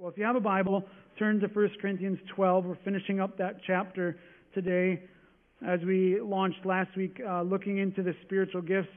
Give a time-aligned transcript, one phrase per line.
[0.00, 0.82] Well, if you have a Bible,
[1.16, 2.64] turn to 1 Corinthians 12.
[2.64, 4.16] We're finishing up that chapter
[4.52, 5.00] today
[5.64, 8.88] as we launched last week uh, looking into the spiritual gifts.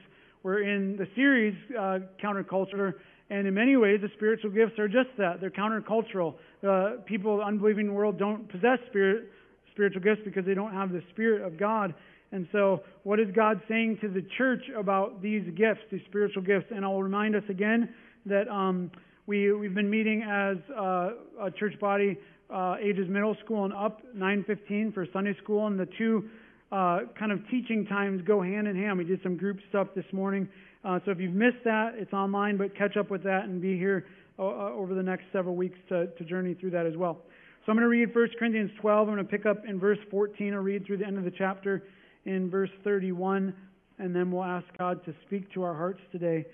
[0.42, 2.94] We're in the series, uh, Counterculture,
[3.30, 5.40] and in many ways, the spiritual gifts are just that.
[5.40, 6.34] They're countercultural.
[6.66, 9.30] Uh, people, the unbelieving world, don't possess spirit,
[9.70, 11.94] spiritual gifts because they don't have the Spirit of God.
[12.32, 16.66] And so, what is God saying to the church about these gifts, these spiritual gifts?
[16.74, 17.94] And I'll remind us again
[18.26, 18.90] that um,
[19.26, 22.18] we, we've been meeting as uh, a church body,
[22.52, 26.28] uh, ages middle school and up, 9:15 for Sunday school, and the two
[26.72, 28.98] uh, kind of teaching times go hand in hand.
[28.98, 30.48] We did some group stuff this morning,
[30.84, 33.76] uh, so if you've missed that, it's online, but catch up with that and be
[33.76, 34.06] here
[34.38, 37.18] uh, uh, over the next several weeks to, to journey through that as well.
[37.66, 39.08] So I'm going to read 1 Corinthians 12.
[39.08, 40.54] I'm going to pick up in verse 14.
[40.54, 41.84] I'll read through the end of the chapter
[42.24, 43.54] in verse 31,
[43.98, 46.46] and then we'll ask God to speak to our hearts today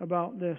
[0.00, 0.58] about this.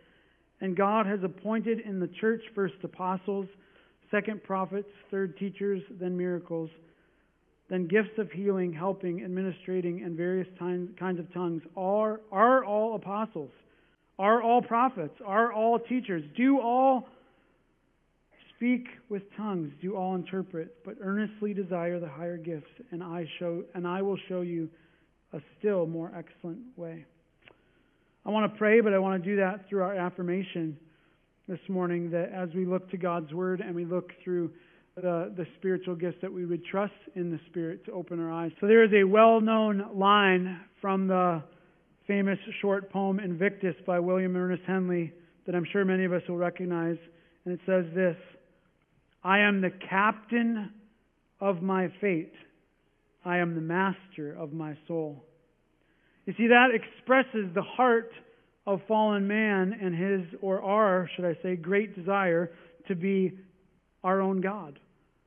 [0.61, 3.47] And God has appointed in the church first apostles,
[4.11, 6.69] second prophets, third teachers, then miracles,
[7.69, 11.63] then gifts of healing, helping, administrating, and various kinds of tongues.
[11.75, 13.49] Are, are all apostles?
[14.19, 15.15] Are all prophets?
[15.25, 16.23] Are all teachers?
[16.37, 17.07] Do all
[18.55, 19.71] speak with tongues?
[19.81, 20.83] Do all interpret?
[20.85, 24.69] But earnestly desire the higher gifts, and I, show, and I will show you
[25.33, 27.05] a still more excellent way.
[28.25, 30.77] I want to pray, but I want to do that through our affirmation
[31.47, 34.51] this morning that as we look to God's Word and we look through
[34.95, 38.51] the, the spiritual gifts, that we would trust in the Spirit to open our eyes.
[38.61, 41.41] So there is a well known line from the
[42.05, 45.13] famous short poem Invictus by William Ernest Henley
[45.47, 46.97] that I'm sure many of us will recognize.
[47.45, 48.17] And it says this
[49.23, 50.71] I am the captain
[51.39, 52.33] of my fate,
[53.25, 55.25] I am the master of my soul.
[56.25, 58.11] You see, that expresses the heart
[58.67, 62.51] of fallen man and his, or our, should I say, great desire
[62.87, 63.37] to be
[64.03, 64.79] our own God.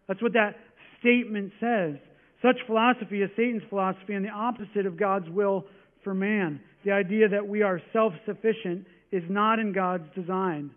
[0.07, 0.57] That's what that
[1.01, 1.97] statement says.
[2.43, 5.65] Such philosophy is Satan's philosophy and the opposite of God's will
[6.03, 6.61] for man.
[6.85, 10.71] The idea that we are self sufficient is not in God's design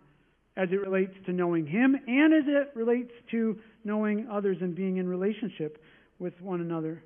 [0.56, 4.96] as it relates to knowing Him and as it relates to knowing others and being
[4.96, 5.82] in relationship
[6.18, 7.02] with one another.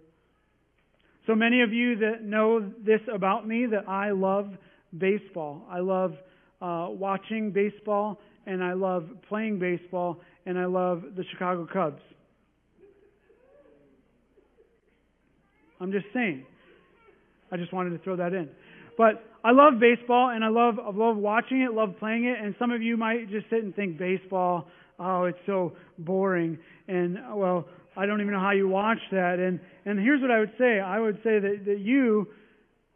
[1.27, 4.51] So many of you that know this about me that I love
[4.97, 5.65] baseball.
[5.71, 6.15] I love
[6.61, 12.03] uh, watching baseball, and I love playing baseball, and I love the Chicago Cubs.
[15.81, 16.45] I'm just saying.
[17.51, 18.49] I just wanted to throw that in.
[18.97, 22.43] But I love baseball, and I love I love watching it, love playing it.
[22.43, 24.69] And some of you might just sit and think baseball,
[24.99, 26.59] oh, it's so boring.
[26.89, 27.67] And well,
[27.97, 29.39] I don't even know how you watch that.
[29.39, 30.81] And and here's what I would say.
[30.81, 32.29] I would say that, that you,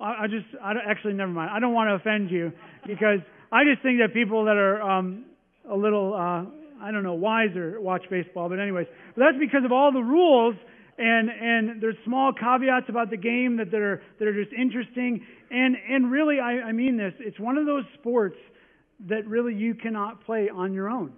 [0.01, 1.51] I, I just, I don't, actually, never mind.
[1.53, 2.53] I don't want to offend you
[2.87, 3.21] because
[3.51, 5.25] I just think that people that are um,
[5.71, 6.45] a little, uh,
[6.83, 8.49] I don't know, wiser watch baseball.
[8.49, 10.55] But anyways, but that's because of all the rules
[10.99, 15.25] and and there's small caveats about the game that, are that are just interesting.
[15.51, 17.13] And and really, I, I mean this.
[17.21, 18.37] It's one of those sports
[19.09, 21.13] that really you cannot play on your own.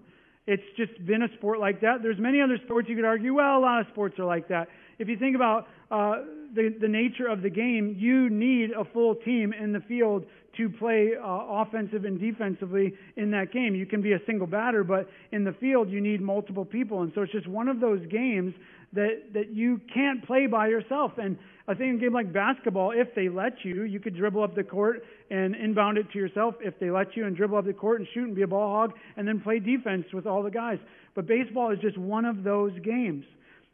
[0.48, 2.02] It's just been a sport like that.
[2.02, 4.68] There's many other sports you could argue, well, a lot of sports are like that.
[4.98, 6.22] If you think about uh,
[6.54, 10.24] the, the nature of the game, you need a full team in the field
[10.56, 13.74] to play uh, offensive and defensively in that game.
[13.74, 17.12] You can be a single batter, but in the field you need multiple people, and
[17.14, 18.54] so it's just one of those games
[18.92, 21.12] that that you can't play by yourself.
[21.18, 24.54] And I think a game like basketball, if they let you, you could dribble up
[24.54, 26.54] the court and inbound it to yourself.
[26.60, 28.72] If they let you, and dribble up the court and shoot and be a ball
[28.72, 30.78] hog, and then play defense with all the guys.
[31.14, 33.24] But baseball is just one of those games.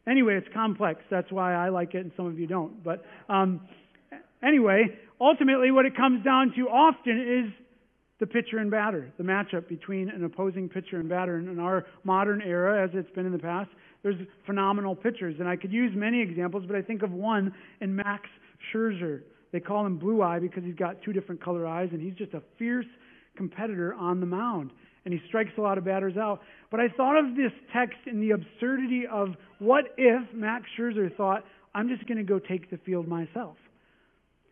[0.07, 1.01] Anyway, it's complex.
[1.09, 2.83] That's why I like it, and some of you don't.
[2.83, 3.61] But um,
[4.43, 4.87] anyway,
[5.19, 7.65] ultimately, what it comes down to often is
[8.19, 11.37] the pitcher and batter, the matchup between an opposing pitcher and batter.
[11.37, 13.69] And in our modern era, as it's been in the past,
[14.05, 15.35] there's phenomenal pitchers.
[15.39, 18.29] And I could use many examples, but I think of one in Max
[18.71, 19.21] Scherzer.
[19.51, 22.35] They call him Blue Eye because he's got two different color eyes, and he's just
[22.35, 22.85] a fierce
[23.35, 24.69] competitor on the mound.
[25.05, 26.41] And he strikes a lot of batters out.
[26.69, 31.43] But I thought of this text and the absurdity of what if Max Scherzer thought,
[31.73, 33.57] I'm just going to go take the field myself?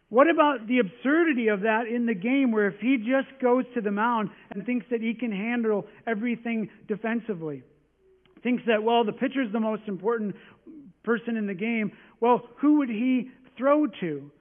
[0.10, 3.82] What about the absurdity of that in the game where if he just goes to
[3.82, 7.62] the mound and thinks that he can handle everything defensively?
[8.44, 10.36] Thinks that, well, the pitcher's the most important
[11.04, 11.92] person in the game.
[12.20, 14.32] Well, who would he throw to?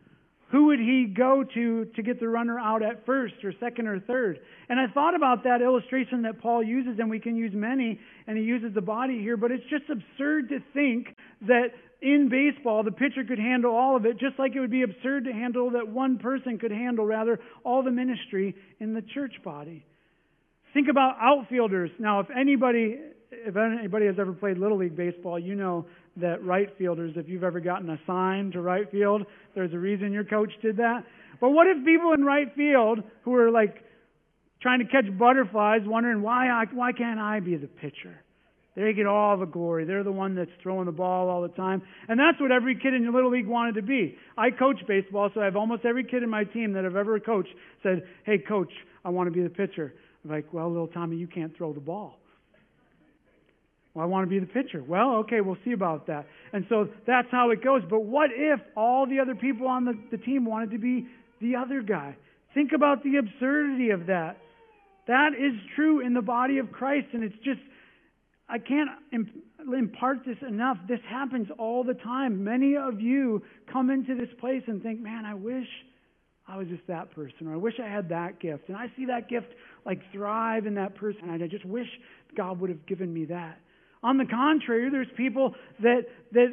[0.50, 4.00] Who would he go to to get the runner out at first or second or
[4.00, 4.38] third?
[4.68, 8.36] And I thought about that illustration that Paul uses, and we can use many, and
[8.36, 11.16] he uses the body here, but it's just absurd to think
[11.48, 11.68] that
[12.02, 15.24] in baseball the pitcher could handle all of it, just like it would be absurd
[15.24, 19.86] to handle that one person could handle, rather, all the ministry in the church body.
[20.74, 21.90] Think about outfielders.
[21.98, 22.98] Now, if anybody
[23.32, 25.86] if anybody has ever played Little League Baseball, you know
[26.16, 29.22] that right fielders, if you've ever gotten assigned to right field,
[29.54, 31.04] there's a reason your coach did that.
[31.40, 33.82] But what if people in right field who are like
[34.60, 38.20] trying to catch butterflies, wondering why I, why can't I be the pitcher?
[38.76, 39.84] They get all the glory.
[39.84, 41.82] They're the one that's throwing the ball all the time.
[42.08, 44.16] And that's what every kid in the Little League wanted to be.
[44.36, 47.20] I coach baseball, so I have almost every kid in my team that I've ever
[47.20, 47.50] coached
[47.82, 48.72] said, Hey, coach,
[49.04, 49.92] I want to be the pitcher.
[50.24, 52.21] I'm like, Well, little Tommy, you can't throw the ball.
[53.94, 54.82] Well, I want to be the pitcher.
[54.82, 56.26] Well, okay, we'll see about that.
[56.52, 57.82] And so that's how it goes.
[57.88, 61.06] But what if all the other people on the, the team wanted to be
[61.40, 62.16] the other guy?
[62.54, 64.38] Think about the absurdity of that.
[65.08, 67.60] That is true in the body of Christ, and it's just,
[68.48, 68.90] I can't
[69.72, 70.78] impart this enough.
[70.88, 72.44] This happens all the time.
[72.44, 75.66] Many of you come into this place and think, man, I wish
[76.46, 78.68] I was just that person, or I wish I had that gift.
[78.68, 79.48] And I see that gift
[79.84, 81.30] like thrive in that person.
[81.30, 81.88] And I just wish
[82.36, 83.58] God would have given me that.
[84.02, 86.52] On the contrary, there's people that that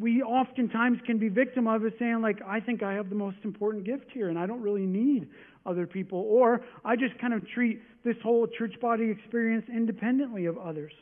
[0.00, 3.36] we oftentimes can be victim of is saying like I think I have the most
[3.44, 5.28] important gift here and I don't really need
[5.66, 10.56] other people or I just kind of treat this whole church body experience independently of
[10.56, 10.92] others.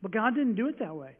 [0.00, 1.16] But God didn't do it that way.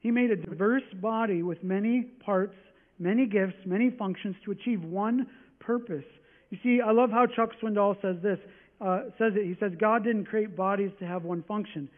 [0.00, 2.54] He made a diverse body with many parts,
[2.98, 5.26] many gifts, many functions to achieve one
[5.58, 6.04] purpose.
[6.50, 8.38] You see, I love how Chuck Swindoll says this.
[8.80, 9.46] Uh, says it.
[9.46, 11.88] He says God didn't create bodies to have one function.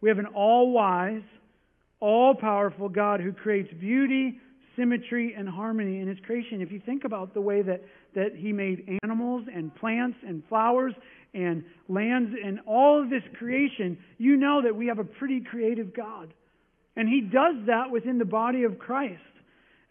[0.00, 1.22] We have an all wise,
[2.00, 4.38] all powerful God who creates beauty,
[4.76, 6.60] symmetry, and harmony in His creation.
[6.60, 7.82] If you think about the way that,
[8.14, 10.92] that He made animals and plants and flowers
[11.34, 15.94] and lands and all of this creation, you know that we have a pretty creative
[15.94, 16.32] God.
[16.96, 19.20] And He does that within the body of Christ.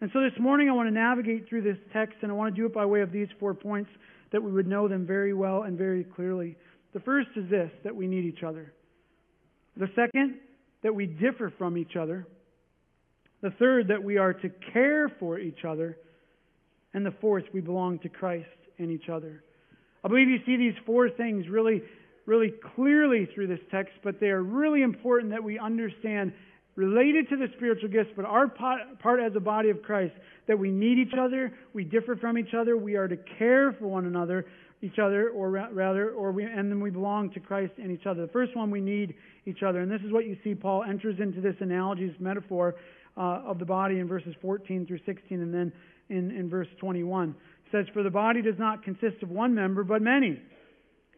[0.00, 2.60] And so this morning I want to navigate through this text, and I want to
[2.60, 3.90] do it by way of these four points
[4.32, 6.56] that we would know them very well and very clearly.
[6.92, 8.72] The first is this that we need each other.
[9.76, 10.36] The second,
[10.82, 12.26] that we differ from each other.
[13.42, 15.98] The third, that we are to care for each other.
[16.94, 19.42] And the fourth, we belong to Christ and each other.
[20.04, 21.82] I believe you see these four things really,
[22.24, 26.32] really clearly through this text, but they are really important that we understand
[26.76, 30.12] related to the spiritual gifts, but our part as a body of Christ,
[30.46, 33.86] that we need each other, we differ from each other, we are to care for
[33.86, 34.46] one another,
[34.82, 38.26] each other, or rather, or we, and then we belong to Christ and each other.
[38.26, 39.14] The first one, we need
[39.46, 39.80] each other.
[39.80, 42.74] And this is what you see Paul enters into this analogy, this metaphor
[43.16, 45.72] uh, of the body in verses 14 through 16, and then
[46.10, 47.34] in, in verse 21.
[47.64, 50.40] He says, For the body does not consist of one member, but many.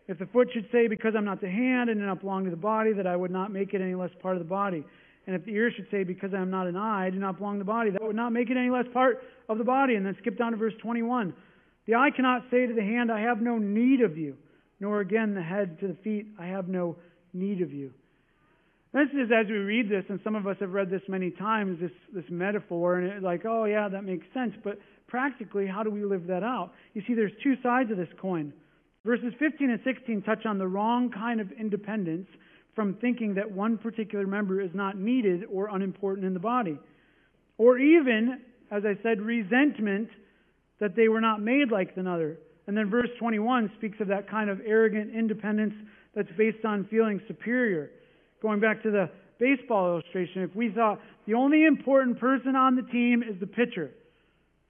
[0.07, 2.51] If the foot should say, Because I'm not the hand and do not belong to
[2.51, 4.85] the body, that I would not make it any less part of the body.
[5.27, 7.39] And if the ear should say, Because I am not an eye, I do not
[7.39, 9.97] belong to the body, that would not make it any less part of the body.
[9.97, 11.35] And then skip down to verse 21.
[11.89, 14.37] The eye cannot say to the hand, I have no need of you,
[14.79, 16.97] nor again the head to the feet, I have no
[17.33, 17.93] need of you.
[18.93, 21.81] This is as we read this, and some of us have read this many times,
[21.81, 24.53] this, this metaphor, and it's like, oh, yeah, that makes sense.
[24.63, 26.73] But practically, how do we live that out?
[26.93, 28.53] You see, there's two sides of this coin.
[29.07, 32.29] Verses 15 and 16 touch on the wrong kind of independence
[32.75, 36.79] from thinking that one particular member is not needed or unimportant in the body.
[37.57, 38.41] Or even,
[38.71, 40.11] as I said, resentment
[40.81, 42.39] that they were not made like another.
[42.67, 45.75] And then verse 21 speaks of that kind of arrogant independence
[46.15, 47.91] that's based on feeling superior.
[48.43, 52.83] Going back to the baseball illustration, if we thought the only important person on the
[52.83, 53.91] team is the pitcher,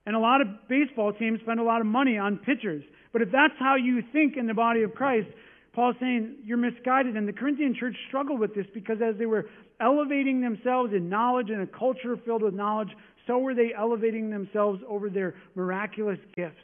[0.07, 3.31] and a lot of baseball teams spend a lot of money on pitchers, but if
[3.31, 5.29] that's how you think in the body of Christ,
[5.75, 7.17] Paul's saying you're misguided.
[7.17, 9.47] And the Corinthian church struggled with this because as they were
[9.81, 12.89] elevating themselves in knowledge and a culture filled with knowledge,
[13.29, 16.57] so were they elevating themselves over their miraculous gifts.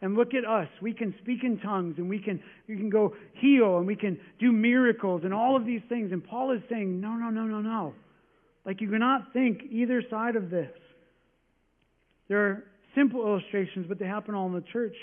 [0.00, 0.68] And look at us.
[0.80, 4.18] We can speak in tongues and we can, we can go heal and we can
[4.38, 6.12] do miracles and all of these things.
[6.12, 7.94] And Paul is saying, no, no, no, no, no.
[8.64, 10.70] Like you cannot think either side of this.
[12.28, 14.96] There are simple illustrations, but they happen all in the church.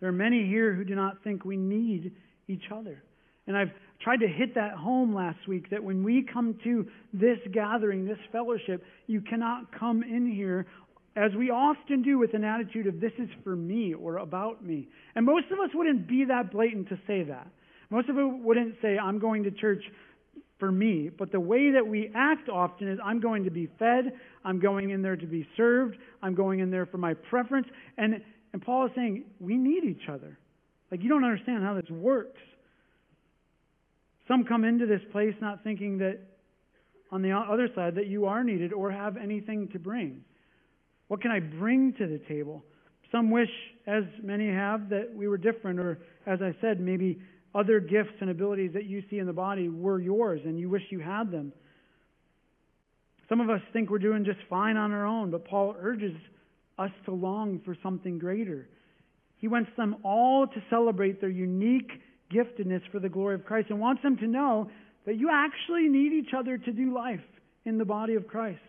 [0.00, 2.12] There are many here who do not think we need
[2.48, 3.02] each other.
[3.46, 7.38] And I've tried to hit that home last week that when we come to this
[7.52, 10.66] gathering, this fellowship, you cannot come in here
[11.16, 14.88] as we often do with an attitude of this is for me or about me.
[15.14, 17.48] And most of us wouldn't be that blatant to say that.
[17.90, 19.82] Most of us wouldn't say, I'm going to church
[20.60, 21.10] for me.
[21.10, 24.12] But the way that we act often is I'm going to be fed,
[24.44, 27.66] I'm going in there to be served, I'm going in there for my preference.
[27.98, 30.38] And, and Paul is saying, we need each other.
[30.92, 32.40] Like, you don't understand how this works.
[34.30, 36.20] Some come into this place not thinking that
[37.10, 40.20] on the other side that you are needed or have anything to bring.
[41.08, 42.64] What can I bring to the table?
[43.10, 43.50] Some wish,
[43.88, 47.18] as many have, that we were different, or as I said, maybe
[47.56, 50.82] other gifts and abilities that you see in the body were yours and you wish
[50.90, 51.52] you had them.
[53.28, 56.14] Some of us think we're doing just fine on our own, but Paul urges
[56.78, 58.68] us to long for something greater.
[59.38, 61.90] He wants them all to celebrate their unique
[62.32, 64.70] giftedness for the glory of Christ and wants them to know
[65.06, 67.20] that you actually need each other to do life
[67.64, 68.60] in the body of Christ.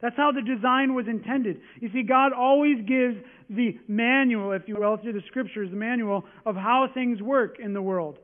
[0.00, 1.60] That's how the design was intended.
[1.80, 3.16] You see, God always gives
[3.50, 7.74] the manual, if you will, through the scriptures, the manual of how things work in
[7.74, 8.18] the world.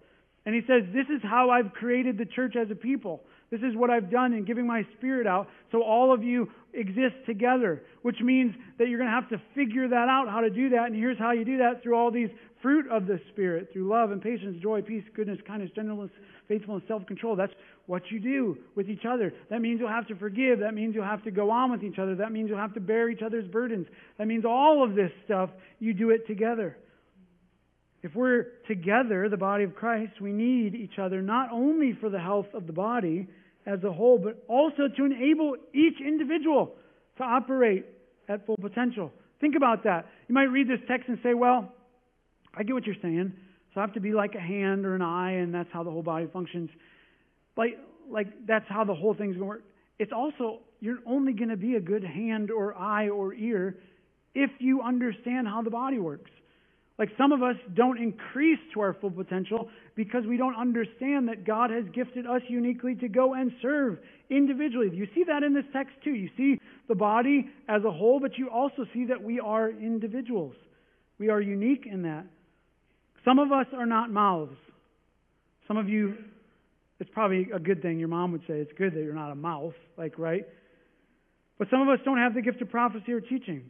[0.47, 3.23] And He says, This is how I've created the church as a people.
[3.51, 7.15] This is what I've done in giving my spirit out so all of you exist
[7.27, 10.71] together, which means that you're going to have to figure that out, how to do
[10.71, 10.87] that.
[10.87, 12.29] And here's how you do that through all these
[12.61, 16.11] fruit of the Spirit, through love and patience, joy, peace, goodness, kindness, gentleness,
[16.49, 17.37] faithfulness, self control.
[17.37, 17.53] That's
[17.87, 19.33] what you do with each other.
[19.51, 20.59] That means you'll have to forgive.
[20.61, 22.17] That means you'll have to go on with each other.
[22.17, 23.87] That means you'll have to bear each other's burdens.
[24.19, 26.77] That means all of this stuff, you do it together.
[28.07, 32.21] If we're together, the body of Christ, we need each other not only for the
[32.21, 33.27] health of the body
[33.67, 36.77] as a whole, but also to enable each individual
[37.19, 37.85] to operate
[38.29, 39.11] at full potential.
[39.41, 40.07] Think about that.
[40.29, 41.73] You might read this text and say, well,
[42.57, 43.33] I get what you're saying.
[43.75, 45.91] So I have to be like a hand or an eye, and that's how the
[45.91, 46.71] whole body functions.
[47.57, 47.77] Like,
[48.09, 49.65] like that's how the whole thing's going to work.
[49.99, 53.79] It's also, you're only going to be a good hand or eye or ear
[54.33, 56.31] if you understand how the body works.
[56.99, 61.45] Like some of us don't increase to our full potential because we don't understand that
[61.45, 63.99] God has gifted us uniquely to go and serve
[64.31, 64.91] individually.
[64.95, 66.15] You see that in this text too.
[66.15, 70.55] You see the body as a whole, but you also see that we are individuals.
[71.19, 72.25] We are unique in that.
[73.27, 74.57] Some of us are not mouths.
[75.69, 76.17] Some of you,
[76.99, 77.99] it's probably a good thing.
[77.99, 80.47] Your mom would say it's good that you're not a mouth, like, right?
[81.59, 83.69] But some of us don't have the gift of prophecy or teaching.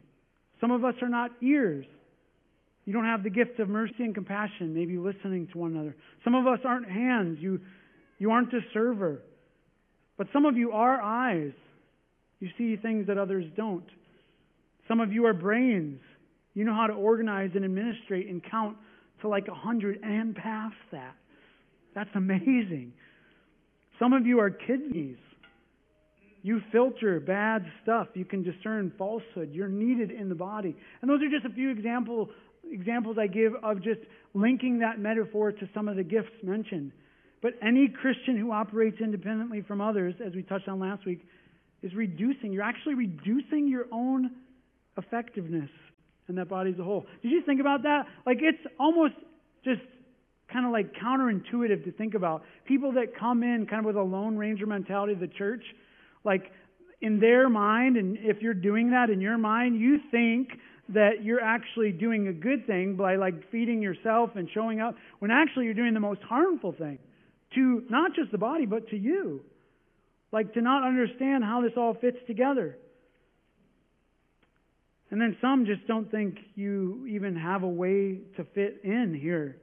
[0.61, 1.87] Some of us are not ears.
[2.87, 5.95] You don't have the gift of mercy and compassion, maybe listening to one another.
[6.25, 7.39] Some of us aren't hands.
[7.41, 7.61] You,
[8.19, 9.23] you aren't a server.
[10.17, 11.53] But some of you are eyes.
[12.39, 13.85] You see things that others don't.
[14.89, 16.01] Some of you are brains.
[16.55, 18.77] You know how to organize and administrate and count
[19.21, 21.15] to like a hundred and past that.
[21.95, 22.93] That's amazing.
[23.99, 25.17] Some of you are kidneys.
[26.43, 28.09] You filter bad stuff.
[28.15, 29.51] You can discern falsehood.
[29.53, 30.77] You're needed in the body.
[31.03, 32.29] And those are just a few example,
[32.71, 34.01] examples I give of just
[34.35, 36.93] linking that metaphor to some of the gifts mentioned.
[37.43, 41.21] But any Christian who operates independently from others, as we touched on last week,
[41.83, 42.53] is reducing.
[42.53, 44.31] You're actually reducing your own
[44.97, 45.71] effectiveness
[46.29, 47.07] and that body as a whole.
[47.23, 48.07] Did you think about that?
[48.25, 49.15] Like it's almost
[49.65, 49.83] just
[50.53, 52.43] kind of like counterintuitive to think about.
[52.67, 55.63] People that come in kind of with a lone ranger mentality of the church,
[56.25, 56.51] like
[57.01, 60.49] in their mind, and if you're doing that in your mind, you think
[60.91, 65.31] that you're actually doing a good thing by like feeding yourself and showing up, when
[65.31, 66.99] actually you're doing the most harmful thing
[67.55, 69.41] to not just the body, but to you.
[70.33, 72.77] Like to not understand how this all fits together.
[75.11, 79.57] And then some just don't think you even have a way to fit in here.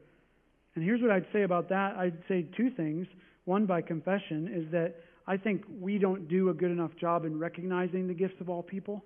[0.76, 3.08] And here's what I'd say about that I'd say two things.
[3.46, 4.96] One, by confession, is that
[5.28, 8.64] I think we don't do a good enough job in recognizing the gifts of all
[8.64, 9.04] people.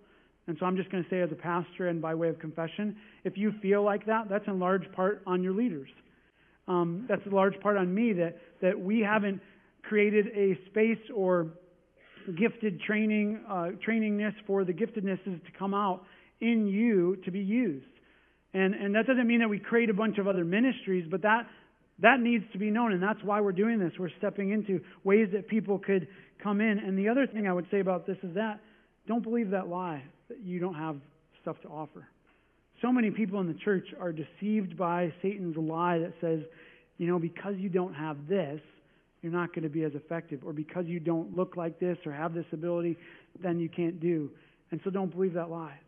[0.47, 2.95] And so I'm just going to say, as a pastor and by way of confession,
[3.25, 5.89] if you feel like that, that's in large part on your leaders.
[6.69, 9.41] Um, that's a large part on me that, that we haven't
[9.83, 11.47] created a space or
[12.37, 16.03] gifted training, uh, trainingness for the giftednesses to come out
[16.39, 17.85] in you to be used.
[18.53, 21.47] And, and that doesn't mean that we create a bunch of other ministries, but that,
[21.99, 23.91] that needs to be known, and that's why we're doing this.
[23.99, 26.07] We're stepping into ways that people could
[26.41, 26.79] come in.
[26.79, 28.59] And the other thing I would say about this is that
[29.07, 30.97] don't believe that lie that you don't have
[31.41, 32.07] stuff to offer.
[32.81, 36.41] So many people in the church are deceived by Satan's lie that says,
[36.97, 38.59] you know, because you don't have this,
[39.21, 40.41] you're not going to be as effective.
[40.45, 42.97] Or because you don't look like this or have this ability,
[43.41, 44.29] then you can't do.
[44.71, 45.79] And so don't believe that lie.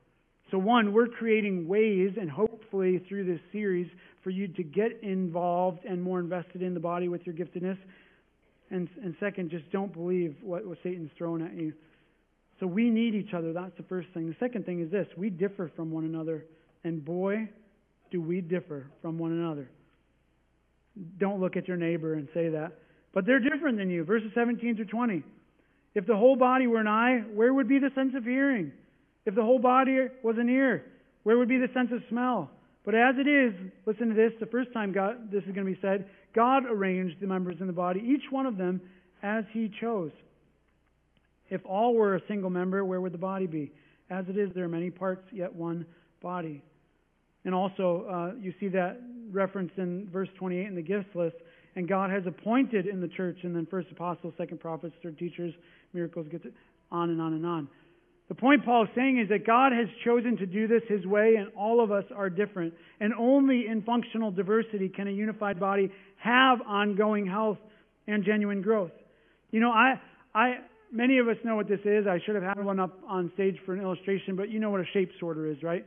[0.51, 3.87] So, one, we're creating ways, and hopefully through this series,
[4.23, 7.77] for you to get involved and more invested in the body with your giftedness.
[8.71, 11.73] And, and second, just don't believe what, what Satan's throwing at you.
[12.59, 13.53] So we need each other.
[13.53, 14.27] That's the first thing.
[14.27, 16.45] The second thing is this we differ from one another.
[16.83, 17.49] And boy,
[18.11, 19.69] do we differ from one another.
[21.17, 22.73] Don't look at your neighbor and say that.
[23.13, 24.03] But they're different than you.
[24.03, 25.23] Verses 17 through 20.
[25.95, 28.71] If the whole body were an eye, where would be the sense of hearing?
[29.25, 30.85] If the whole body was an ear,
[31.23, 32.49] where would be the sense of smell?
[32.85, 33.53] But as it is,
[33.85, 37.19] listen to this, the first time God, this is going to be said, God arranged
[37.19, 38.81] the members in the body, each one of them
[39.23, 40.11] as he chose.
[41.49, 43.71] If all were a single member, where would the body be?
[44.09, 45.85] As it is, there are many parts, yet one
[46.21, 46.63] body.
[47.45, 48.99] And also, uh, you see that
[49.31, 51.35] reference in verse 28 in the gifts list.
[51.75, 55.53] And God has appointed in the church, and then first apostles, second prophets, third teachers,
[55.93, 56.45] miracles, gets
[56.91, 57.67] on and on and on.
[58.27, 61.35] The point Paul is saying is that God has chosen to do this his way,
[61.35, 62.73] and all of us are different.
[62.99, 67.57] And only in functional diversity can a unified body have ongoing health
[68.07, 68.91] and genuine growth.
[69.51, 69.99] You know, I,
[70.35, 70.57] I,
[70.91, 72.07] many of us know what this is.
[72.07, 74.81] I should have had one up on stage for an illustration, but you know what
[74.81, 75.85] a shape sorter is, right?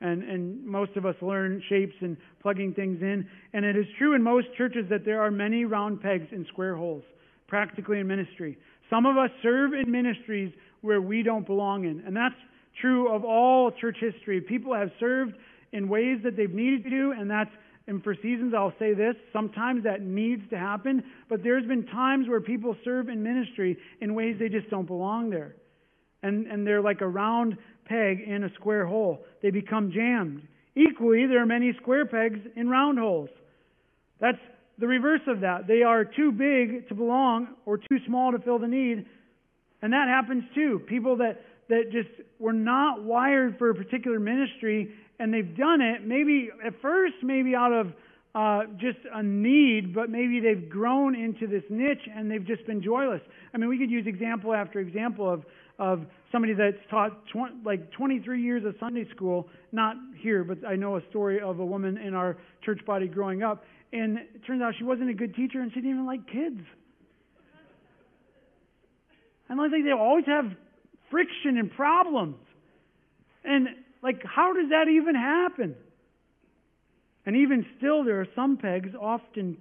[0.00, 3.28] And, and most of us learn shapes and plugging things in.
[3.52, 6.76] And it is true in most churches that there are many round pegs in square
[6.76, 7.02] holes,
[7.48, 8.58] practically in ministry.
[8.90, 10.52] Some of us serve in ministries
[10.82, 12.02] where we don't belong in.
[12.06, 12.34] And that's
[12.80, 14.40] true of all church history.
[14.40, 15.34] People have served
[15.72, 17.50] in ways that they've needed to do, and that's
[17.88, 22.28] and for seasons, I'll say this sometimes that needs to happen, but there's been times
[22.28, 25.56] where people serve in ministry in ways they just don't belong there.
[26.22, 29.24] And, and they're like a round peg in a square hole.
[29.42, 30.42] They become jammed.
[30.76, 33.30] Equally, there are many square pegs in round holes.
[34.20, 34.38] That's
[34.78, 35.66] the reverse of that.
[35.66, 39.06] They are too big to belong or too small to fill the need.
[39.80, 40.82] And that happens too.
[40.86, 46.06] People that, that just were not wired for a particular ministry and they've done it
[46.06, 47.92] maybe at first maybe out of
[48.34, 52.82] uh, just a need, but maybe they've grown into this niche and they've just been
[52.82, 53.22] joyless.
[53.52, 55.44] I mean, we could use example after example of
[55.78, 60.74] of somebody that's taught tw- like 23 years of Sunday school, not here, but I
[60.74, 64.60] know a story of a woman in our church body growing up, and it turns
[64.60, 66.60] out she wasn't a good teacher and she didn't even like kids.
[69.48, 70.46] And I think they always have
[71.10, 72.36] friction and problems.
[73.44, 73.68] And
[74.02, 75.74] like, how does that even happen?
[77.26, 79.58] And even still, there are some pegs, often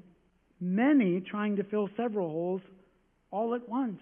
[0.60, 2.62] many, trying to fill several holes
[3.32, 4.00] all at once.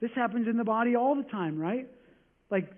[0.00, 1.88] This happens in the body all the time, right?
[2.50, 2.70] Like,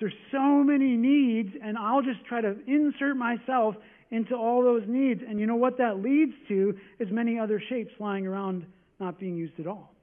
[0.00, 3.76] there's so many needs, and I'll just try to insert myself
[4.10, 5.22] into all those needs.
[5.26, 8.66] And you know what that leads to is many other shapes lying around
[9.00, 9.93] not being used at all.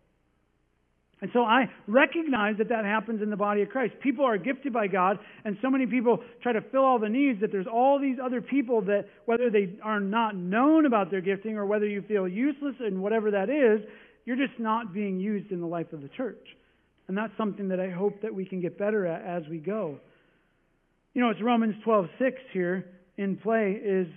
[1.21, 3.93] And so I recognize that that happens in the body of Christ.
[4.01, 7.41] People are gifted by God, and so many people try to fill all the needs
[7.41, 11.57] that there's all these other people that, whether they are not known about their gifting
[11.57, 13.88] or whether you feel useless and whatever that is,
[14.25, 16.43] you're just not being used in the life of the church.
[17.07, 19.99] And that's something that I hope that we can get better at as we go.
[21.13, 22.86] You know, it's Romans 12:6 here
[23.17, 24.07] in play is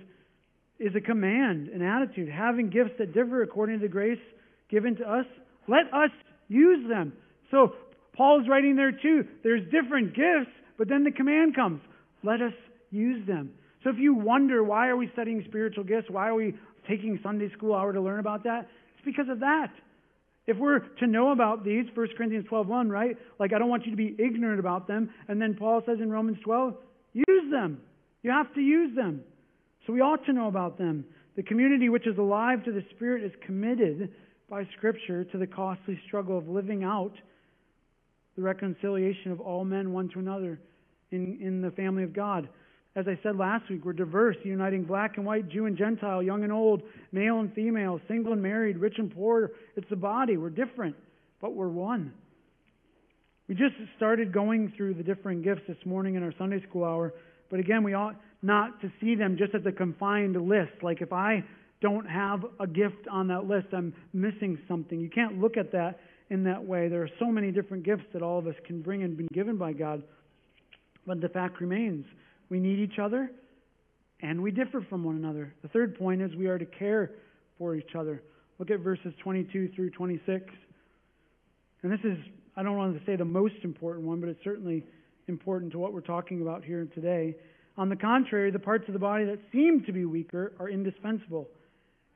[0.79, 4.19] is a command, an attitude, having gifts that differ according to the grace
[4.69, 5.27] given to us.
[5.69, 6.11] Let us
[6.55, 7.13] use them.
[7.51, 7.75] So
[8.17, 9.25] Paul's writing there too.
[9.43, 11.81] There's different gifts, but then the command comes.
[12.23, 12.55] Let us
[12.91, 13.51] use them.
[13.83, 16.55] So if you wonder why are we studying spiritual gifts, why are we
[16.89, 18.69] taking Sunday school hour to learn about that?
[18.97, 19.73] It's because of that.
[20.47, 23.17] If we're to know about these, 1 Corinthians 12:1, right?
[23.39, 25.11] Like I don't want you to be ignorant about them.
[25.29, 26.75] And then Paul says in Romans 12,
[27.15, 27.81] use them.
[28.23, 29.23] You have to use them.
[29.87, 31.05] So we ought to know about them.
[31.37, 34.11] The community which is alive to the Spirit is committed
[34.55, 37.11] by Scripture to the costly struggle of living out
[38.37, 40.61] the reconciliation of all men one to another
[41.11, 42.49] in, in the family of God.
[42.95, 46.45] As I said last week, we're diverse, uniting black and white, Jew and Gentile, young
[46.45, 49.51] and old, male and female, single and married, rich and poor.
[49.75, 50.37] It's the body.
[50.37, 50.95] We're different,
[51.41, 52.13] but we're one.
[53.49, 57.13] We just started going through the different gifts this morning in our Sunday school hour,
[57.51, 60.81] but again, we ought not to see them just as a confined list.
[60.81, 61.43] Like if I
[61.81, 65.01] don't have a gift on that list, I'm missing something.
[65.01, 66.89] You can't look at that in that way.
[66.89, 69.57] There are so many different gifts that all of us can bring and been given
[69.57, 70.03] by God.
[71.07, 72.07] But the fact remains,
[72.49, 73.31] we need each other
[74.23, 75.53] and we differ from one another.
[75.63, 77.11] The third point is we are to care
[77.59, 78.23] for each other.
[78.59, 80.47] Look at verses 22 through 26.
[81.83, 82.17] And this is,
[82.57, 84.85] I don't want to say the most important one, but it's certainly
[85.29, 87.35] important to what we're talking about here today.
[87.77, 91.49] On the contrary, the parts of the body that seem to be weaker are indispensable.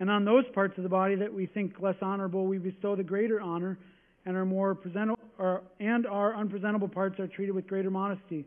[0.01, 3.03] And on those parts of the body that we think less honorable, we bestow the
[3.03, 3.79] greater honor,
[4.25, 5.19] and our more presentable,
[5.81, 8.45] and our unpresentable parts are treated with greater modesty,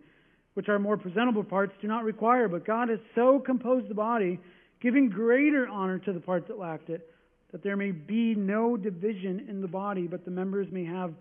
[0.54, 2.48] which our more presentable parts do not require.
[2.48, 4.40] But God has so composed the body,
[4.82, 7.08] giving greater honor to the part that lacked it
[7.52, 11.14] that there may be no division in the body, but the members may have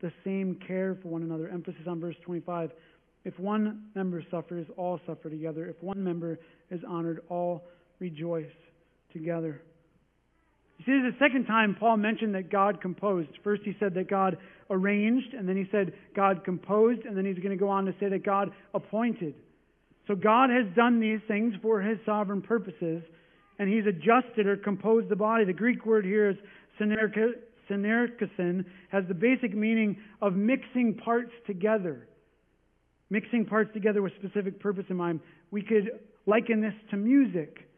[0.00, 1.48] the same care for one another.
[1.48, 2.70] Emphasis on verse 25.
[3.24, 5.66] If one member suffers, all suffer together.
[5.66, 6.38] If one member
[6.70, 7.64] is honored, all
[7.98, 8.46] rejoice
[9.14, 9.62] together.
[10.78, 13.30] You see, this is the second time Paul mentioned that God composed.
[13.42, 14.36] First, he said that God
[14.68, 17.94] arranged, and then he said God composed, and then he's going to go on to
[17.98, 19.34] say that God appointed.
[20.06, 23.02] So God has done these things for his sovereign purposes
[23.58, 25.44] and he's adjusted or composed the body.
[25.44, 26.36] The Greek word here is
[26.80, 32.08] synerkesin, has the basic meaning of mixing parts together.
[33.10, 35.20] Mixing parts together with specific purpose in mind.
[35.50, 37.68] We could liken this to music.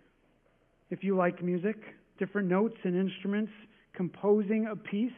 [0.90, 1.76] If you like music,
[2.18, 3.52] different notes and instruments,
[3.94, 5.12] composing a piece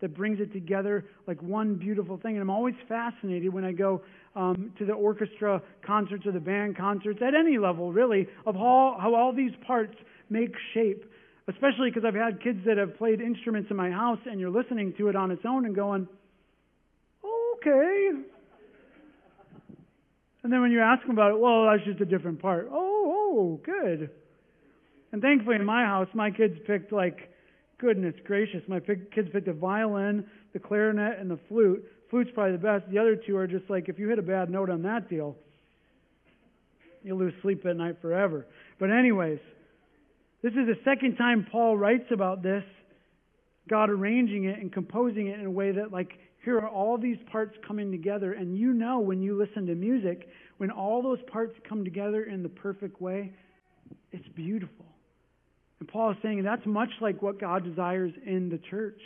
[0.00, 2.32] that brings it together like one beautiful thing.
[2.32, 4.02] And I'm always fascinated when I go
[4.34, 8.96] um, to the orchestra concerts or the band concerts at any level, really, of how,
[9.00, 9.94] how all these parts
[10.28, 11.04] make shape.
[11.48, 14.94] Especially because I've had kids that have played instruments in my house and you're listening
[14.98, 16.08] to it on its own and going,
[17.24, 18.10] okay.
[20.42, 22.68] And then when you ask them about it, well, that's just a different part.
[22.72, 24.10] Oh, oh, good.
[25.12, 27.30] And thankfully in my house, my kids picked like,
[27.78, 31.84] goodness gracious, my kids picked the violin, the clarinet, and the flute.
[32.10, 32.90] Flute's probably the best.
[32.90, 35.36] The other two are just like, if you hit a bad note on that deal,
[37.02, 38.46] you'll lose sleep at night forever.
[38.78, 39.38] But, anyways,
[40.42, 42.64] this is the second time Paul writes about this
[43.68, 46.12] God arranging it and composing it in a way that, like,
[46.44, 48.32] here are all these parts coming together.
[48.32, 52.42] And you know when you listen to music, when all those parts come together in
[52.42, 53.32] the perfect way,
[54.10, 54.91] it's beautiful.
[55.82, 59.00] And Paul is saying that's much like what God desires in the church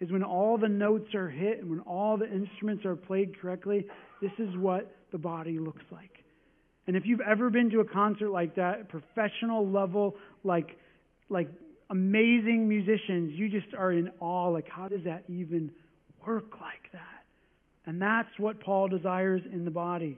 [0.00, 3.84] is when all the notes are hit and when all the instruments are played correctly,
[4.22, 6.24] this is what the body looks like.
[6.86, 10.78] And if you've ever been to a concert like that, professional level, like
[11.28, 11.50] like
[11.90, 14.48] amazing musicians, you just are in awe.
[14.48, 15.70] Like, how does that even
[16.26, 17.24] work like that?
[17.84, 20.16] And that's what Paul desires in the body.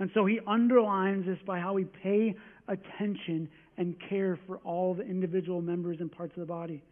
[0.00, 2.34] And so he underlines this by how we pay
[2.66, 6.82] attention and care for all the individual members and parts of the body.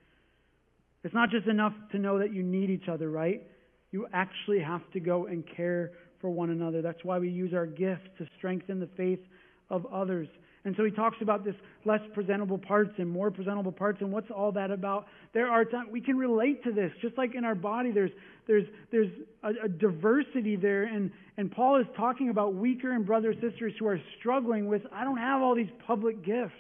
[1.05, 3.43] It's not just enough to know that you need each other, right?
[3.91, 6.83] You actually have to go and care for one another.
[6.83, 9.21] That's why we use our gifts to strengthen the faith
[9.69, 10.29] of others.
[10.65, 14.31] And so he talks about this less presentable parts and more presentable parts, and what's
[14.31, 15.07] all that about?
[15.33, 17.93] There are times we can relate to this, just like in our body.
[17.93, 18.11] There's
[18.49, 19.11] there's there's
[19.45, 23.87] a, a diversity there, and and Paul is talking about weaker and brothers sisters who
[23.87, 24.83] are struggling with.
[24.93, 26.55] I don't have all these public gifts.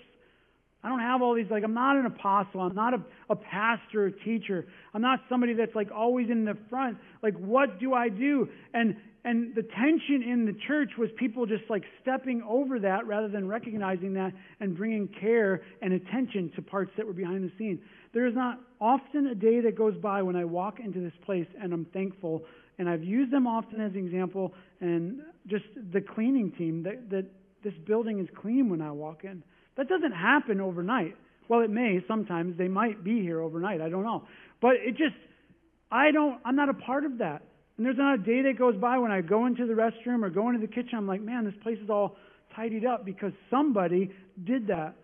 [0.86, 2.60] I don't have all these, like, I'm not an apostle.
[2.60, 4.64] I'm not a, a pastor or teacher.
[4.94, 6.98] I'm not somebody that's, like, always in the front.
[7.24, 8.48] Like, what do I do?
[8.72, 8.94] And,
[9.24, 13.48] and the tension in the church was people just, like, stepping over that rather than
[13.48, 17.80] recognizing that and bringing care and attention to parts that were behind the scene.
[18.14, 21.48] There is not often a day that goes by when I walk into this place
[21.60, 22.44] and I'm thankful.
[22.78, 24.54] And I've used them often as an example.
[24.80, 27.26] And just the cleaning team, that, that
[27.64, 29.42] this building is clean when I walk in.
[29.76, 31.16] That doesn't happen overnight.
[31.48, 32.58] Well, it may sometimes.
[32.58, 33.80] They might be here overnight.
[33.80, 34.24] I don't know.
[34.60, 35.14] But it just,
[35.90, 37.42] I don't, I'm not a part of that.
[37.76, 40.30] And there's not a day that goes by when I go into the restroom or
[40.30, 42.16] go into the kitchen, I'm like, man, this place is all
[42.54, 44.10] tidied up because somebody
[44.44, 44.94] did that.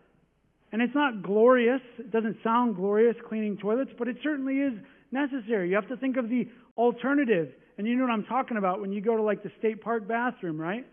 [0.72, 1.82] And it's not glorious.
[1.98, 4.72] It doesn't sound glorious cleaning toilets, but it certainly is
[5.10, 5.68] necessary.
[5.68, 7.50] You have to think of the alternative.
[7.76, 10.08] And you know what I'm talking about when you go to like the state park
[10.08, 10.86] bathroom, right?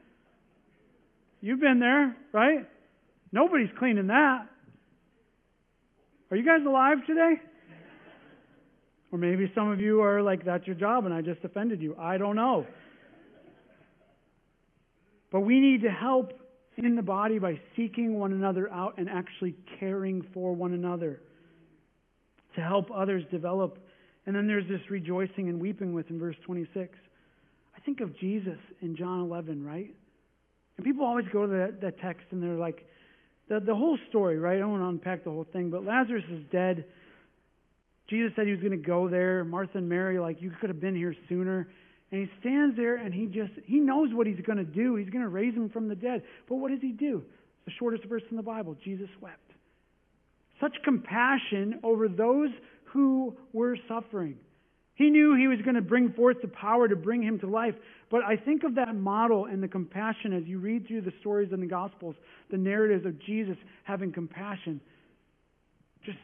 [1.39, 2.67] You've been there, right?
[3.31, 4.47] Nobody's cleaning that.
[6.31, 7.35] Are you guys alive today?
[9.11, 11.95] Or maybe some of you are like, that's your job and I just offended you.
[11.99, 12.65] I don't know.
[15.31, 16.33] But we need to help
[16.77, 21.21] in the body by seeking one another out and actually caring for one another
[22.55, 23.77] to help others develop.
[24.25, 26.97] And then there's this rejoicing and weeping with in verse 26.
[27.75, 29.93] I think of Jesus in John 11, right?
[30.77, 32.85] And people always go to that, that text and they're like,
[33.49, 34.55] the, the whole story, right?
[34.55, 36.85] I don't want to unpack the whole thing, but Lazarus is dead.
[38.09, 39.43] Jesus said he was going to go there.
[39.43, 41.67] Martha and Mary, like, you could have been here sooner.
[42.11, 44.95] And he stands there and he just, he knows what he's going to do.
[44.95, 46.23] He's going to raise him from the dead.
[46.47, 47.23] But what does he do?
[47.65, 49.37] The shortest verse in the Bible Jesus wept.
[50.59, 52.49] Such compassion over those
[52.85, 54.37] who were suffering.
[54.99, 57.73] He knew he was going to bring forth the power to bring him to life.
[58.11, 61.53] But I think of that model and the compassion as you read through the stories
[61.53, 62.15] in the Gospels,
[62.51, 64.81] the narratives of Jesus having compassion.
[66.05, 66.17] Just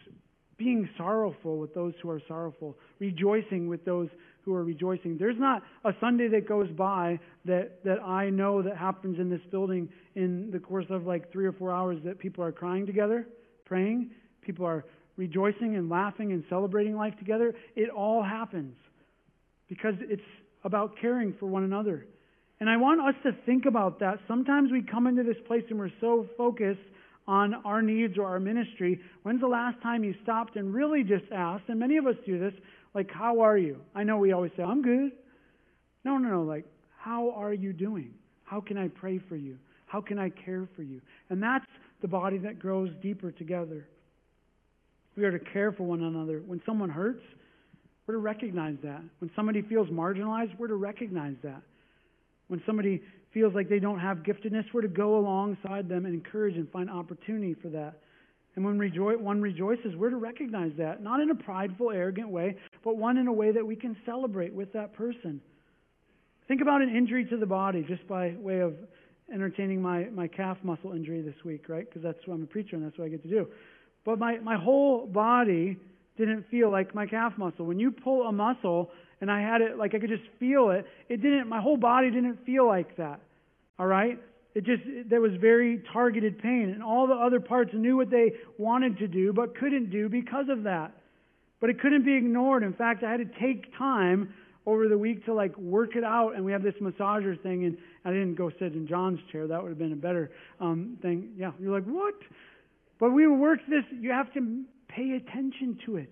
[0.57, 4.09] being sorrowful with those who are sorrowful, rejoicing with those
[4.43, 5.17] who are rejoicing.
[5.17, 9.41] There's not a Sunday that goes by that, that I know that happens in this
[9.51, 13.25] building in the course of like three or four hours that people are crying together,
[13.63, 14.11] praying,
[14.41, 14.83] people are
[15.17, 17.53] rejoicing and laughing and celebrating life together.
[17.75, 18.75] It all happens
[19.67, 20.21] because it's
[20.63, 22.05] about caring for one another.
[22.59, 24.19] And I want us to think about that.
[24.27, 26.79] Sometimes we come into this place and we're so focused
[27.27, 28.99] on our needs or our ministry.
[29.23, 32.39] When's the last time you stopped and really just asked, and many of us do
[32.39, 32.53] this,
[32.93, 33.77] like, how are you?
[33.93, 35.11] I know we always say, I'm good.
[36.05, 36.65] No, no, no, like,
[36.97, 38.13] how are you doing?
[38.43, 39.57] How can I pray for you?
[39.87, 41.01] How can I care for you?
[41.29, 41.65] And that's
[42.01, 43.87] the body that grows deeper together.
[45.15, 46.41] We are to care for one another.
[46.45, 47.21] When someone hurts,
[48.05, 49.01] we're to recognize that.
[49.19, 51.61] When somebody feels marginalized, we're to recognize that.
[52.47, 53.01] When somebody
[53.33, 56.89] feels like they don't have giftedness, we're to go alongside them and encourage and find
[56.89, 57.95] opportunity for that.
[58.55, 62.55] And when rejo- one rejoices, we're to recognize that, not in a prideful, arrogant way,
[62.83, 65.41] but one in a way that we can celebrate with that person.
[66.47, 68.75] Think about an injury to the body, just by way of
[69.33, 71.87] entertaining my, my calf muscle injury this week, right?
[71.87, 73.47] Because that's what I'm a preacher and that's what I get to do.
[74.05, 75.77] But my, my whole body
[76.17, 77.65] didn't feel like my calf muscle.
[77.65, 78.91] When you pull a muscle,
[79.21, 80.85] and I had it like I could just feel it.
[81.09, 81.47] It didn't.
[81.47, 83.19] My whole body didn't feel like that.
[83.79, 84.21] All right.
[84.53, 88.09] It just it, there was very targeted pain, and all the other parts knew what
[88.09, 90.91] they wanted to do but couldn't do because of that.
[91.59, 92.63] But it couldn't be ignored.
[92.63, 94.33] In fact, I had to take time
[94.65, 96.35] over the week to like work it out.
[96.35, 99.47] And we have this massager thing, and I didn't go sit in John's chair.
[99.47, 101.31] That would have been a better um, thing.
[101.37, 102.15] Yeah, you're like what?
[102.99, 103.83] But we work this.
[103.99, 106.09] You have to pay attention to it.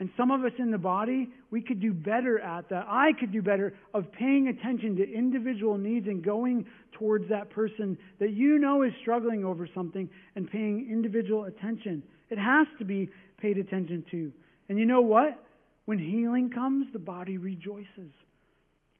[0.00, 2.86] And some of us in the body, we could do better at that.
[2.88, 7.98] I could do better of paying attention to individual needs and going towards that person
[8.18, 12.02] that you know is struggling over something and paying individual attention.
[12.30, 13.10] It has to be
[13.42, 14.32] paid attention to.
[14.70, 15.38] And you know what?
[15.84, 18.10] When healing comes, the body rejoices.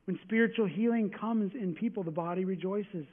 [0.04, 3.06] When spiritual healing comes in people, the body rejoices.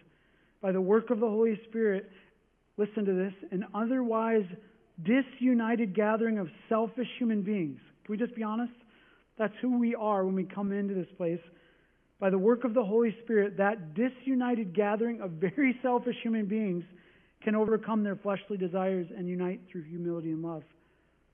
[0.62, 2.10] By the work of the Holy Spirit,
[2.78, 4.46] listen to this, an otherwise
[5.04, 7.80] disunited gathering of selfish human beings.
[8.06, 8.74] Can we just be honest?
[9.38, 11.40] That's who we are when we come into this place.
[12.20, 16.84] By the work of the Holy Spirit, that disunited gathering of very selfish human beings
[17.44, 20.64] can overcome their fleshly desires and unite through humility and love.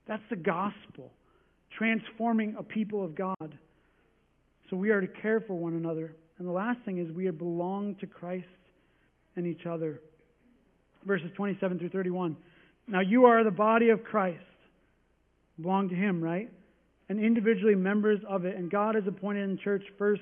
[0.08, 1.12] That's the gospel,
[1.78, 3.58] transforming a people of God.
[4.70, 6.14] So we are to care for one another.
[6.38, 8.48] And the last thing is we belong to Christ
[9.38, 10.02] and each other.
[11.06, 12.38] Verses 27 through 31.
[12.88, 14.40] Now you are the body of Christ.
[15.62, 16.50] Belong to Him, right?
[17.10, 18.56] And individually members of it.
[18.56, 20.22] And God has appointed in church first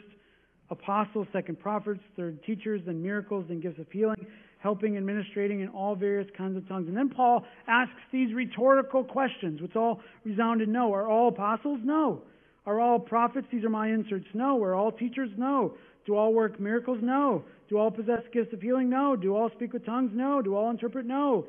[0.70, 4.26] apostles, second prophets, third teachers, then miracles, then gifts of healing,
[4.60, 6.88] helping, administrating in all various kinds of tongues.
[6.88, 10.94] And then Paul asks these rhetorical questions, which all resounded no.
[10.94, 11.80] Are all apostles?
[11.84, 12.24] No.
[12.66, 13.48] Are all prophets?
[13.52, 14.28] These are my inserts.
[14.34, 14.62] No.
[14.64, 15.30] Are all teachers?
[15.38, 15.76] No.
[16.06, 17.00] Do all work miracles?
[17.02, 17.44] No.
[17.72, 18.92] Do all possess gifts of healing?
[18.92, 19.16] No.
[19.16, 20.12] Do all speak with tongues?
[20.14, 20.44] No.
[20.44, 21.08] Do all interpret?
[21.08, 21.48] No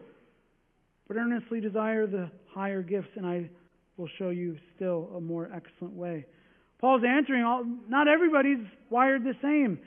[1.12, 3.50] but earnestly desire the higher gifts, and I
[3.98, 6.24] will show you still a more excellent way.
[6.80, 9.78] Paul's answering all, not everybody's wired the same.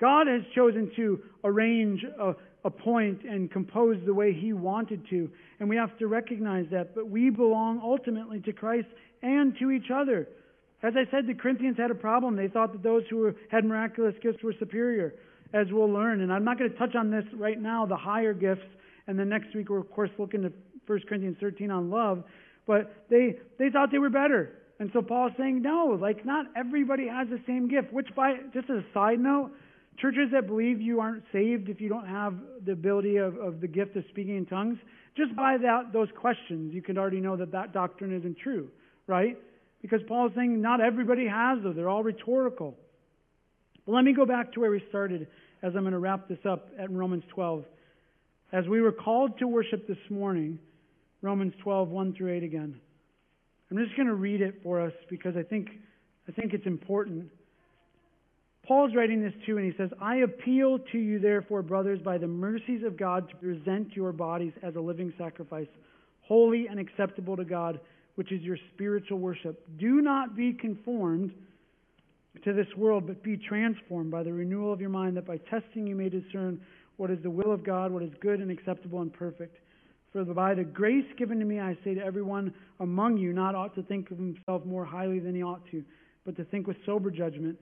[0.00, 5.74] God has chosen to arrange, a, and compose the way He wanted to, and we
[5.76, 6.94] have to recognize that.
[6.94, 8.86] But we belong ultimately to Christ
[9.22, 10.28] and to each other.
[10.82, 12.36] As I said, the Corinthians had a problem.
[12.36, 15.14] They thought that those who had miraculous gifts were superior,
[15.52, 16.20] as we'll learn.
[16.20, 18.66] And I'm not going to touch on this right now, the higher gifts.
[19.06, 20.52] And then next week, we're, of course, looking to
[20.86, 22.24] 1 Corinthians 13 on love,
[22.66, 24.54] but they, they thought they were better.
[24.80, 28.70] And so Paul's saying, no, like not everybody has the same gift, which by, just
[28.70, 29.50] as a side note,
[29.98, 32.34] churches that believe you aren't saved if you don't have
[32.64, 34.78] the ability of, of the gift of speaking in tongues,
[35.16, 38.68] just by that, those questions, you can already know that that doctrine isn't true,
[39.06, 39.36] right?
[39.82, 41.74] Because Paul's saying not everybody has those.
[41.74, 42.76] They're all rhetorical.
[43.88, 45.26] But let me go back to where we started
[45.62, 47.64] as I'm going to wrap this up at Romans 12.
[48.52, 50.58] As we were called to worship this morning,
[51.22, 52.78] Romans 12, 1 through 8 again.
[53.70, 55.68] I'm just going to read it for us because I think,
[56.28, 57.30] I think it's important.
[58.66, 62.26] Paul's writing this too, and he says, I appeal to you, therefore, brothers, by the
[62.26, 65.68] mercies of God, to present your bodies as a living sacrifice,
[66.20, 67.80] holy and acceptable to God,
[68.16, 69.66] which is your spiritual worship.
[69.78, 71.32] Do not be conformed
[72.44, 75.86] to this world, but be transformed by the renewal of your mind, that by testing
[75.86, 76.60] you may discern
[76.96, 79.56] what is the will of God, what is good and acceptable and perfect.
[80.12, 83.74] For by the grace given to me, I say to everyone among you, not ought
[83.74, 85.84] to think of himself more highly than he ought to,
[86.24, 87.58] but to think with sober judgment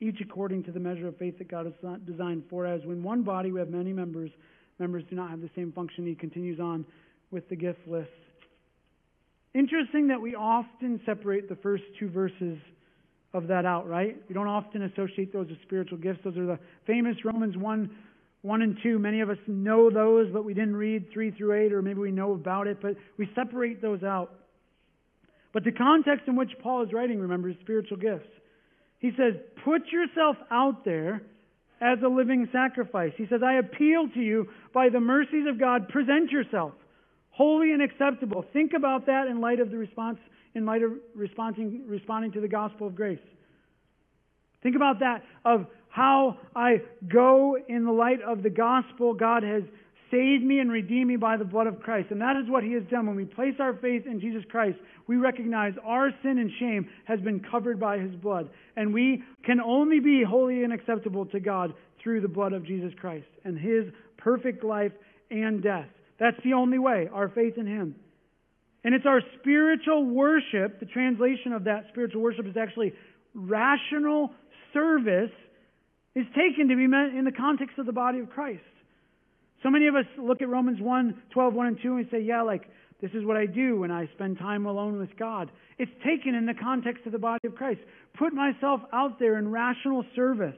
[0.00, 2.66] each according to the measure of faith that God has designed for.
[2.66, 4.30] As when one body we have many members,
[4.78, 6.06] members do not have the same function.
[6.06, 6.84] He continues on
[7.30, 8.10] with the gift list.
[9.54, 12.58] Interesting that we often separate the first two verses
[13.34, 14.16] of that out, right?
[14.28, 16.20] We don't often associate those with spiritual gifts.
[16.24, 17.90] Those are the famous Romans 1,
[18.42, 18.98] 1 and 2.
[18.98, 22.10] Many of us know those, but we didn't read 3 through 8, or maybe we
[22.10, 24.32] know about it, but we separate those out.
[25.52, 28.28] But the context in which Paul is writing, remember, is spiritual gifts.
[28.98, 31.22] He says, put yourself out there
[31.80, 33.12] as a living sacrifice.
[33.16, 36.72] He says, I appeal to you by the mercies of God, present yourself
[37.34, 38.44] holy and acceptable.
[38.52, 40.18] Think about that in light of the response,
[40.54, 43.18] in light of responding, responding to the gospel of grace.
[44.62, 49.62] Think about that of how I go in the light of the gospel God has
[50.10, 52.08] saved me and redeemed me by the blood of Christ.
[52.10, 53.06] And that is what He has done.
[53.06, 57.20] When we place our faith in Jesus Christ, we recognize our sin and shame has
[57.20, 58.48] been covered by His blood.
[58.76, 62.92] And we can only be holy and acceptable to God through the blood of Jesus
[63.00, 63.84] Christ and His
[64.16, 64.92] perfect life
[65.30, 65.88] and death.
[66.18, 67.96] That's the only way, our faith in Him.
[68.84, 70.78] And it's our spiritual worship.
[70.78, 72.92] The translation of that spiritual worship is actually
[73.34, 74.30] rational
[74.72, 75.32] service,
[76.14, 78.60] is taken to be meant in the context of the body of Christ.
[79.62, 82.42] So many of us look at Romans 1, 12, 1 and 2 and say, yeah,
[82.42, 82.68] like,
[83.00, 85.50] this is what I do when I spend time alone with God.
[85.78, 87.80] It's taken in the context of the body of Christ.
[88.18, 90.56] Put myself out there in rational service.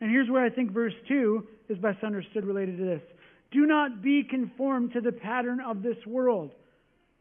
[0.00, 3.02] And here's where I think verse 2 is best understood related to this.
[3.50, 6.50] Do not be conformed to the pattern of this world.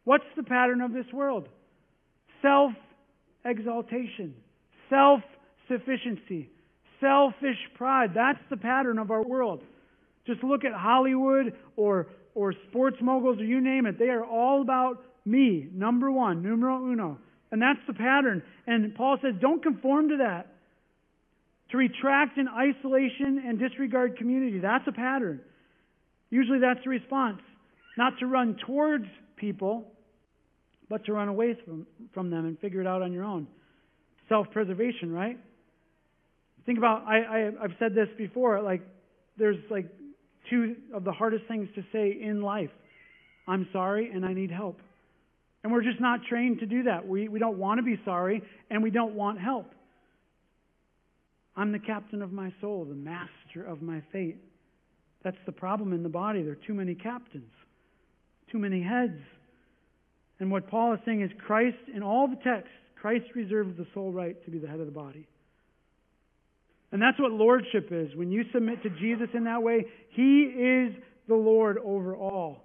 [0.07, 1.49] What's the pattern of this world?
[2.41, 2.71] Self
[3.43, 4.35] exaltation,
[4.89, 5.19] self
[5.67, 6.49] sufficiency,
[7.01, 8.11] selfish pride.
[8.15, 9.59] That's the pattern of our world.
[10.25, 13.99] Just look at Hollywood or, or sports moguls or you name it.
[13.99, 17.17] They are all about me, number one, numero uno.
[17.51, 18.43] And that's the pattern.
[18.65, 20.47] And Paul says, don't conform to that.
[21.71, 25.41] To retract in isolation and disregard community, that's a pattern.
[26.29, 27.41] Usually that's the response.
[27.97, 29.91] Not to run towards people,
[30.89, 33.47] but to run away from, from them and figure it out on your own.
[34.29, 35.37] Self preservation, right?
[36.65, 38.81] Think about, I, I, I've said this before, like,
[39.37, 39.85] there's like
[40.49, 42.69] two of the hardest things to say in life
[43.47, 44.79] I'm sorry and I need help.
[45.63, 47.07] And we're just not trained to do that.
[47.07, 49.71] We, we don't want to be sorry and we don't want help.
[51.55, 54.37] I'm the captain of my soul, the master of my fate.
[55.23, 56.43] That's the problem in the body.
[56.43, 57.51] There are too many captains,
[58.51, 59.19] too many heads.
[60.39, 64.11] And what Paul is saying is Christ, in all the texts, Christ reserves the sole
[64.11, 65.27] right to be the head of the body.
[66.91, 68.15] And that's what lordship is.
[68.15, 70.93] When you submit to Jesus in that way, He is
[71.27, 72.63] the Lord over all.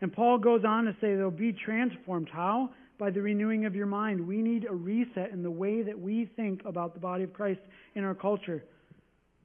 [0.00, 2.28] And Paul goes on to say they'll be transformed.
[2.30, 2.70] How?
[2.98, 4.26] By the renewing of your mind.
[4.26, 7.60] We need a reset in the way that we think about the body of Christ
[7.94, 8.62] in our culture.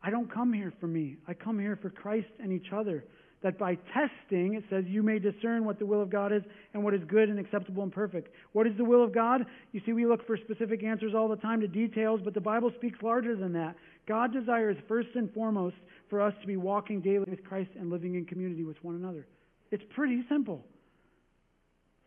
[0.03, 1.17] I don't come here for me.
[1.27, 3.05] I come here for Christ and each other
[3.41, 6.41] that by testing, it says, you may discern what the will of God is
[6.73, 8.33] and what is good and acceptable and perfect.
[8.51, 9.45] What is the will of God?
[9.71, 12.71] You see, we look for specific answers all the time to details, but the Bible
[12.75, 13.75] speaks larger than that.
[14.07, 15.75] God desires, first and foremost,
[16.09, 19.25] for us to be walking daily with Christ and living in community with one another.
[19.71, 20.65] It's pretty simple.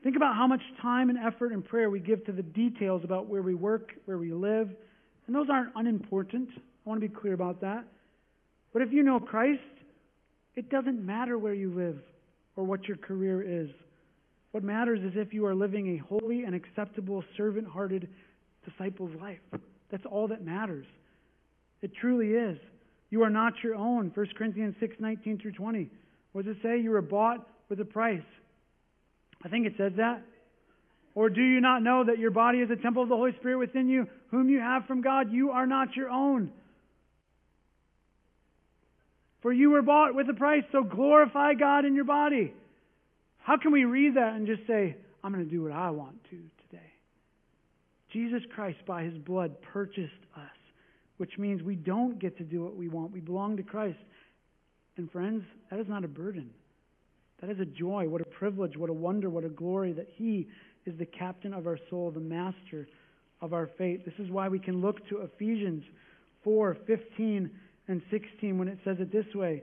[0.03, 3.29] Think about how much time and effort and prayer we give to the details about
[3.29, 4.69] where we work, where we live.
[5.27, 6.49] And those aren't unimportant.
[6.57, 7.85] I want to be clear about that.
[8.73, 9.61] But if you know Christ,
[10.55, 11.99] it doesn't matter where you live
[12.57, 13.71] or what your career is.
[14.51, 18.09] What matters is if you are living a holy and acceptable, servant hearted
[18.69, 19.41] disciple's life.
[19.91, 20.87] That's all that matters.
[21.81, 22.59] It truly is.
[23.11, 24.11] You are not your own.
[24.15, 25.91] 1 Corinthians 6 19 through 20.
[26.33, 26.81] What does it say?
[26.81, 28.23] You were bought with a price.
[29.45, 30.23] I think it says that.
[31.15, 33.59] Or do you not know that your body is a temple of the Holy Spirit
[33.59, 35.31] within you, whom you have from God?
[35.31, 36.51] You are not your own.
[39.43, 42.55] For you were bought with a price, so glorify God in your body.
[43.39, 46.23] How can we read that and just say, I'm going to do what I want
[46.31, 46.37] to
[46.71, 46.83] today?
[48.13, 50.57] Jesus Christ, by his blood, purchased us,
[51.17, 53.13] which means we don't get to do what we want.
[53.13, 53.99] We belong to Christ.
[54.97, 56.51] And friends, that is not a burden.
[57.41, 58.09] That is a joy.
[58.09, 60.47] What a privilege, what a wonder, what a glory that he
[60.87, 62.87] is the captain of our soul, the master
[63.41, 64.05] of our fate.
[64.05, 65.83] This is why we can look to Ephesians
[66.45, 67.51] 4 15
[67.89, 69.63] and 16 when it says it this way.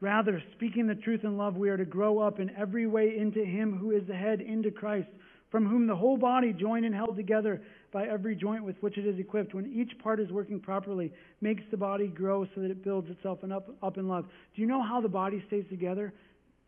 [0.00, 3.44] Rather, speaking the truth in love, we are to grow up in every way into
[3.44, 5.08] Him who is the head, into Christ,
[5.50, 9.06] from whom the whole body, joined and held together by every joint with which it
[9.06, 12.82] is equipped, when each part is working properly, makes the body grow so that it
[12.82, 14.24] builds itself up, up in love.
[14.56, 16.12] Do you know how the body stays together?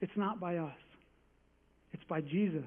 [0.01, 0.77] It's not by us,
[1.93, 2.63] it's by Jesus.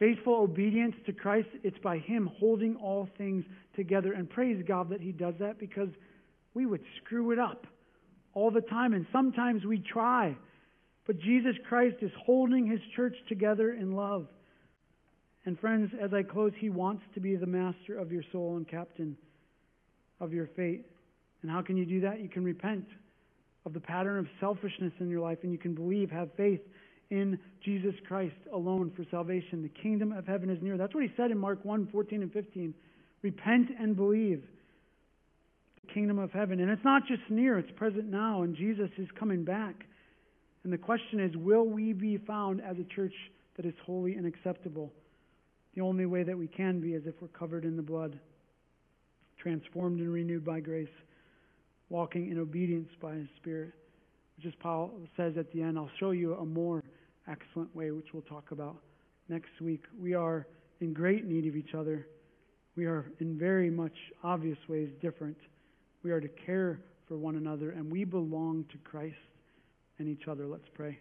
[0.00, 3.44] Faithful obedience to Christ, it's by Him holding all things
[3.76, 4.14] together.
[4.14, 5.90] And praise God that He does that because
[6.54, 7.66] we would screw it up
[8.32, 10.34] all the time, and sometimes we try.
[11.06, 14.26] But Jesus Christ is holding His church together in love.
[15.44, 18.66] And friends, as I close, He wants to be the master of your soul and
[18.66, 19.18] captain
[20.18, 20.86] of your fate.
[21.42, 22.20] And how can you do that?
[22.20, 22.86] You can repent
[23.66, 26.60] of the pattern of selfishness in your life, and you can believe, have faith
[27.10, 29.62] in Jesus Christ alone for salvation.
[29.62, 30.76] The kingdom of heaven is near.
[30.76, 32.74] That's what he said in Mark 1 14 and 15.
[33.22, 34.42] Repent and believe.
[35.86, 36.60] The kingdom of heaven.
[36.60, 39.74] And it's not just near, it's present now, and Jesus is coming back.
[40.62, 43.14] And the question is will we be found as a church
[43.56, 44.92] that is holy and acceptable?
[45.74, 48.18] The only way that we can be is if we're covered in the blood,
[49.40, 50.88] transformed and renewed by grace,
[51.88, 53.72] walking in obedience by His Spirit.
[54.36, 56.79] Which, as Paul says at the end, I'll show you a more
[57.30, 58.76] excellent way, which we'll talk about
[59.28, 59.84] next week.
[59.98, 60.46] We are
[60.80, 62.06] in great need of each other.
[62.76, 65.36] We are in very much obvious ways different.
[66.02, 69.16] We are to care for one another, and we belong to Christ
[69.98, 70.46] and each other.
[70.46, 70.98] Let's pray.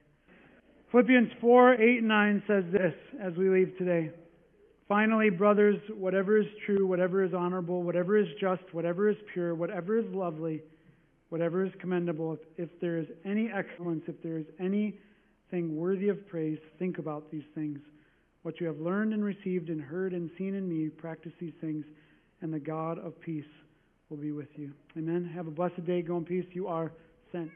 [0.91, 4.11] Philippians 4 8 and 9 says this as we leave today.
[4.87, 9.99] Finally, brothers, whatever is true, whatever is honorable, whatever is just, whatever is pure, whatever
[9.99, 10.63] is lovely,
[11.29, 14.45] whatever is commendable, if, if there is any excellence, if there is
[15.51, 17.79] anything worthy of praise, think about these things.
[18.43, 21.85] What you have learned and received and heard and seen in me, practice these things,
[22.41, 23.43] and the God of peace
[24.09, 24.71] will be with you.
[24.97, 25.29] Amen.
[25.35, 26.01] Have a blessed day.
[26.01, 26.45] Go in peace.
[26.51, 26.91] You are
[27.31, 27.49] sent.